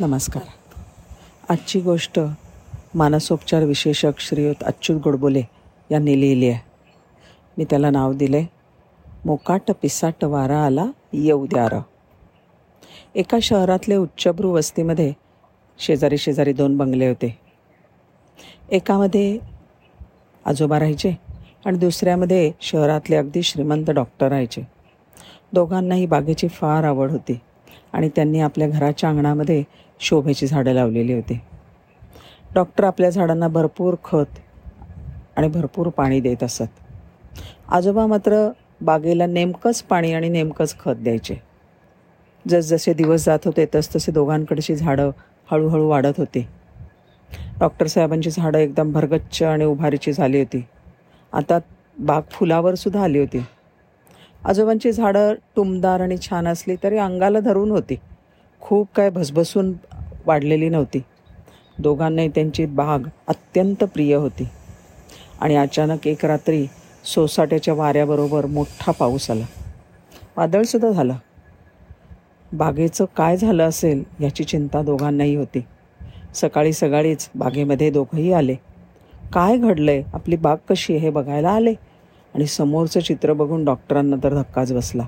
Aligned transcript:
नमस्कार. 0.00 0.42
आजची 1.48 1.80
गोष्ट 1.80 2.20
मानसोपचार 2.94 3.62
विशेषक 3.62 4.12
श्रीयुत 4.18 4.62
अच्युत 4.62 5.00
गोडबोले 5.02 5.42
यांनी 5.90 6.20
लिहिली 6.20 6.48
आहे. 6.48 6.58
मी 7.58 7.64
त्याला 7.64 7.90
नाव 7.90 8.12
दिले 8.12 8.44
मोकाट 9.24 9.70
पिसाट 9.82 10.24
वारा 10.24 10.64
आला 10.66 10.86
येऊ 11.12 11.46
द्यार. 11.46 11.74
एका 13.14 13.38
शहरातले 13.42 13.96
उच्चभ्रू 13.96 14.50
वस्तीमध्ये 14.50 15.12
शेजारी 15.78 16.18
शेजारी 16.18 16.52
दोन 16.52 16.76
बंगले 16.76 17.08
होते. 17.08 17.38
एकामध्ये 18.70 19.38
आजोबा 20.44 20.78
राहायचे 20.78 21.12
आणि 21.64 21.78
दुसऱ्यामध्ये 21.78 22.52
शहरातले 22.60 23.16
अगदी 23.16 23.42
श्रीमंत 23.42 23.90
डॉक्टर 23.90 24.28
राहायचे. 24.28 24.62
दोघांनाही 25.52 26.06
बागेची 26.06 26.48
फार 26.48 26.84
आवड 26.84 27.10
होती 27.10 27.40
आणि 27.92 28.08
त्यांनी 28.08 28.40
आपल्या 28.40 28.68
घराच्या 28.68 29.10
अंगणामध्ये 29.10 29.64
शोभेची 30.00 30.46
झाडं 30.46 30.72
लावलेली 30.72 31.12
होती. 31.12 31.40
डॉक्टर 32.54 32.84
आपल्या 32.84 33.10
झाडांना 33.10 33.48
भरपूर 33.48 33.94
खत 34.04 34.38
आणि 35.36 35.48
भरपूर 35.48 35.88
पाणी 35.88 36.20
देत 36.20 36.42
असत. 36.42 36.64
आजोबा 37.68 38.06
मात्र 38.06 38.48
बागेला 38.80 39.26
नेमकंच 39.26 39.82
पाणी 39.82 40.12
आणि 40.12 40.28
नेमकंच 40.28 40.78
खत 40.78 40.96
द्यायचे. 40.96 41.36
जसजसे 42.48 42.94
दिवस 42.94 43.24
जात 43.24 43.38
होते 43.44 43.66
तसतसे 43.74 44.12
दोघांकडची 44.12 44.76
झाडं 44.76 45.10
हळूहळू 45.50 45.88
वाढत 45.88 46.12
होती. 46.18 46.46
डॉक्टर 47.58 47.86
साहेबांची 47.86 48.30
झाडं 48.30 48.58
एकदम 48.58 48.92
भरगच्च 48.92 49.42
आणि 49.42 49.64
उभारीची 49.64 50.12
झाली 50.12 50.38
होती. 50.38 50.64
आता 51.32 51.58
बाग 51.98 52.22
फुलावर 52.30 52.74
सुद्धा 52.74 53.02
आली 53.02 53.18
होती. 53.18 53.44
आजोबांची 54.44 54.92
झाडं 54.92 55.34
टुमदार 55.56 56.00
आणि 56.00 56.16
छान 56.18 56.48
असली 56.48 56.76
तरी 56.82 56.98
अंगाला 56.98 57.40
धरून 57.40 57.70
होती. 57.70 57.96
खूप 58.60 58.88
काय 58.94 59.10
भसभसून 59.10 59.72
वाढलेली 60.26 60.68
नव्हती. 60.68 61.02
दोघांनाही 61.78 62.28
त्यांची 62.28 62.66
बाग 62.66 62.98
अत्यंत 63.28 63.84
प्रिय 63.84 64.14
होती. 64.14 64.48
आणि 65.40 65.56
अचानक 65.56 66.06
एक 66.06 66.24
रात्री 66.24 66.66
सोसाट्याच्या 67.04 67.74
वाऱ्याबरोबर 67.74 68.46
मोठा 68.46 68.92
पाऊस 68.92 69.30
आला. 69.30 69.44
वादळसुद्धा 70.36 70.90
झालं. 70.90 71.14
बागेचं 72.52 73.04
काय 73.16 73.36
झालं 73.36 73.68
असेल 73.68 74.04
याची 74.20 74.44
चिंता 74.44 74.82
दोघांनाही 74.82 75.34
होती. 75.34 75.64
सकाळी 76.34 76.72
सकाळीच 76.72 77.30
बागेमध्ये 77.34 77.90
दोघंही 77.90 78.32
आले. 78.32 78.54
काय 79.32 79.56
घडलंय? 79.56 80.02
आपली 80.12 80.36
बाग 80.36 80.56
कशी 80.68 80.92
आहे 80.92 81.02
हे 81.02 81.10
बघायला 81.10 81.50
आले. 81.50 81.74
आणि 82.34 82.46
समोरचं 82.46 83.00
चित्र 83.00 83.32
बघून 83.32 83.64
डॉक्टरांना 83.64 84.16
तर 84.24 84.34
धक्काच 84.34 84.72
बसला. 84.72 85.06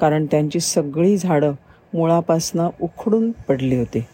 कारण 0.00 0.26
त्यांची 0.26 0.60
सगळी 0.60 1.16
झाडं 1.16 1.52
मुळापासनं 1.94 2.70
उखडून 2.80 3.30
पडली 3.30 3.76
होती. 3.76 4.04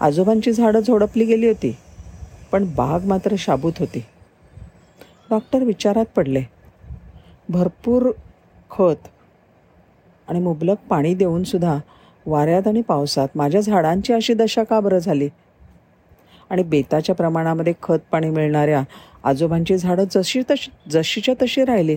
आजोबांची 0.00 0.52
झाडं 0.52 0.80
झोडपली 0.80 1.24
गेली 1.24 1.46
होती 1.46 1.76
पण 2.52 2.64
बाग 2.76 3.04
मात्र 3.04 3.34
शाबूत 3.38 3.72
होती. 3.78 4.04
डॉक्टर 5.30 5.64
विचारात 5.64 6.04
पडले. 6.16 6.42
भरपूर 7.48 8.10
खत 8.70 9.08
आणि 10.28 10.40
मुबलक 10.40 10.76
पाणी 10.90 11.14
देऊनसुद्धा 11.14 11.78
वाऱ्यात 12.26 12.66
आणि 12.66 12.80
पावसात 12.80 13.28
माझ्या 13.34 13.60
झाडांची 13.60 14.12
अशी 14.12 14.34
दशा 14.34 14.64
का 14.64 14.80
बरं 14.80 14.98
झाली? 14.98 15.28
आणि 16.50 16.62
बेताच्या 16.62 17.14
प्रमाणामध्ये 17.14 17.72
खत 17.82 17.98
पाणी 18.10 18.30
मिळणाऱ्या 18.30 18.82
आजोबांची 19.24 19.76
झाडं 19.78 20.04
जशी 20.10 20.42
तशी 20.50 20.70
जशीच्या 20.90 21.34
तशी 21.42 21.64
राहिली. 21.64 21.96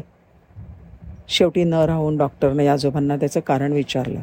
शेवटी 1.27 1.63
न 1.63 1.73
राहून 1.73 2.17
डॉक्टरने 2.17 2.67
आजोबांना 2.67 3.15
त्याचं 3.15 3.39
कारण 3.39 3.71
विचारलं. 3.71 4.19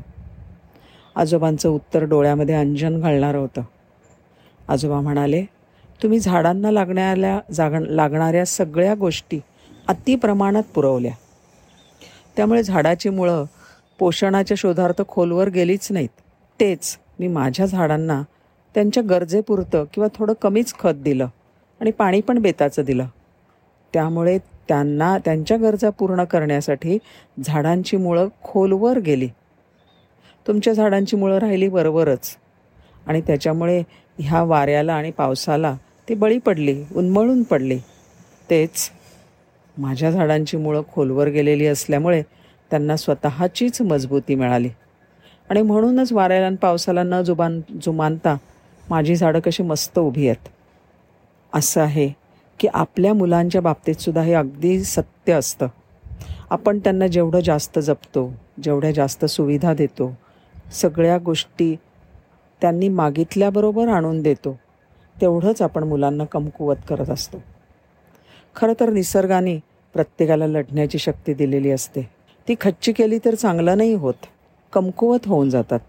आजोबांचं 1.17 1.69
उत्तर 1.69 2.05
डोळ्यामध्ये 2.05 2.55
अंजन 2.55 3.01
घालणारं 3.01 3.39
होतं. 3.39 3.63
आजोबा 4.69 5.01
म्हणाले 5.01 5.45
तुम्ही 6.03 6.19
झाडांना 6.19 6.71
लागणाऱ्या 6.71 7.41
जाग 7.53 7.75
लागणाऱ्या 7.75 8.47
सगळ्या 8.47 8.95
गोष्टी 8.95 9.41
अति 9.89 10.17
प्रमाणात 10.17 10.63
पुरवल्या. 10.75 11.13
त्यामुळे 12.37 12.63
झाडाची 12.63 13.09
मुळं 13.09 13.45
पोषणाच्या 13.99 14.55
शोधार्थ 14.59 15.03
खोलवर 15.09 15.49
गेलीच 15.49 15.93
नाहीत. 15.93 16.09
तेच 16.61 16.99
मी 17.19 17.29
माझ्या 17.29 17.67
झाडांना 17.67 18.23
त्यांच्या 18.75 19.03
गरजेपुरतं 19.03 19.85
किंवा 19.95 20.09
थोडं 20.15 20.33
कमीच 20.43 20.75
खत 20.79 20.95
दिलं 20.95 21.27
आणि 21.81 21.91
पाणी 21.91 22.21
पण 22.21 22.39
बेताचं 22.39 22.83
दिलं. 22.83 23.07
त्यामुळे 23.93 24.39
त्यांना 24.39 25.19
त्यांच्या 25.19 25.57
गरजा 25.57 25.91
पूर्ण 25.91 26.25
करण्यासाठी 26.25 26.99
झाडांची 27.45 27.97
मुळं 27.97 28.29
खोलवर 28.45 28.99
गेली. 28.99 29.29
तुमच्या 30.49 30.73
झाडांची 30.73 31.17
मुळं 31.17 31.39
राहिली 31.39 31.69
बरोबरच. 31.69 32.37
आणि 33.07 33.21
त्याच्यामुळे 33.21 33.83
ह्या 34.19 34.43
वाऱ्याला 34.43 34.95
आणि 34.95 35.11
पावसाला 35.11 35.77
ती 36.09 36.15
बळी 36.15 36.39
पडली 36.39 36.85
उन्मळून 36.97 37.43
पडली. 37.43 37.79
तेच 38.51 38.91
माझ्या 39.79 40.11
झाडांची 40.11 40.57
मुळं 40.57 40.83
खोलवर 40.93 41.29
गेलेली 41.29 41.67
असल्यामुळे 41.67 42.23
त्यांना 42.71 42.97
स्वतःचीच 42.97 43.83
मजबूती 43.83 44.35
मिळाली. 44.35 44.69
आणि 45.51 45.63
म्हणूनच 45.63 46.13
वाऱ्याला 46.13 46.47
आणि 46.47 46.57
पावसाला 46.57 47.03
न 47.03 47.23
जुबान 47.23 47.61
जुमानता 47.83 48.37
माझी 48.91 49.17
झाडं 49.17 49.41
कशी 49.41 49.63
मस्त 49.63 49.99
उभी 49.99 50.29
आहेत. 50.29 50.49
असं 51.55 51.81
आहे 51.81 52.11
की 52.59 52.69
आपल्या 52.75 53.15
मुलांच्या 53.15 53.61
बाबतीतसुद्धा 53.61 54.23
हे 54.23 54.33
अगदी 54.33 54.85
सत्य 54.85 55.33
असतं. 55.33 55.67
आपण 56.51 56.79
त्यांना 56.79 57.07
जेवढं 57.07 57.41
जास्त 57.41 57.79
जपतो 57.79 58.33
जेवढ्या 58.63 58.93
जास्त 58.93 59.25
सुविधा 59.25 59.75
देतो 59.75 60.19
सगळ्या 60.73 61.19
गोष्टी 61.19 61.77
त्यांनी 62.61 62.89
मागितल्याबरोबर 62.89 63.89
आणून 63.89 64.23
देतो. 64.23 64.59
तेवढंच 65.21 65.63
आपण 65.63 65.85
मुलांना 65.85 66.25
कमकुवत 66.25 66.77
करत 66.89 67.11
असतो. 67.11 67.43
खरं 68.57 68.73
तर 68.81 68.91
निसर्गाने 68.91 69.59
प्रत्येकाला 69.93 70.47
लढण्याची 70.47 70.99
शक्ती 70.99 71.35
दिलेली 71.35 71.71
असते. 71.71 72.11
ती 72.49 72.55
खच्ची 72.61 72.93
केली 72.93 73.19
तर 73.25 73.35
चांगलं 73.35 73.77
नाही 73.77 73.95
होत. 73.95 74.15
कमकुवत 74.73 75.19
होऊन 75.27 75.51
जातात. 75.51 75.81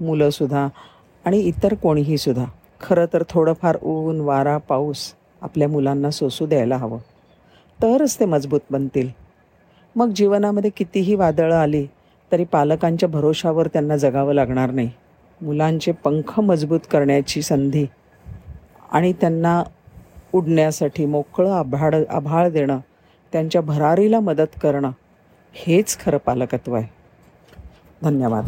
मुलंसुद्धा 0.00 0.68
आणि 1.24 1.38
इतर 1.38 1.74
कोणीहीसुद्धा 1.74 2.44
खरं 2.80 3.06
तर 3.12 3.22
थोडंफार 3.30 3.78
ऊन 3.82 4.20
वारा 4.20 4.58
पाऊस 4.58 5.14
आपल्या 5.40 5.68
मुलांना 5.68 6.10
सोसू 6.10 6.46
द्यायला 6.46 6.76
हवं. 6.76 6.98
तरच 7.82 8.20
ते 8.20 8.24
मजबूत 8.24 8.60
बनतील. 8.70 9.08
मग 9.96 10.10
जीवनामध्ये 10.10 10.70
कितीही 10.76 11.14
वादळं 11.14 11.56
आली 11.56 11.86
तरी 12.32 12.44
पालकांच्या 12.44 13.08
भरोशावर 13.08 13.66
त्यांना 13.66 13.96
जगावं 13.96 14.34
लागणार 14.34 14.70
नाही. 14.70 14.90
मुलांचे 15.40 15.92
पंख 15.92 16.40
मजबूत 16.40 16.80
करण्याची 16.90 17.42
संधी 17.42 17.86
आणि 18.92 19.12
त्यांना 19.12 19.62
उडण्यासाठी 20.32 21.06
मोकळं 21.06 21.52
आभाळ 21.52 21.94
आभाळ 22.10 22.48
देणं 22.48 22.78
त्यांच्या 23.32 23.60
भरारीला 23.60 24.20
मदत 24.20 24.58
करणं 24.62 24.90
हेच 25.54 25.98
खरं 25.98 26.18
पालकत्व 26.18 26.74
आहे. 26.74 26.86
धन्यवाद. 28.02 28.44